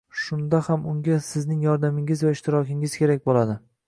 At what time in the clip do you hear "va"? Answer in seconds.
2.29-2.31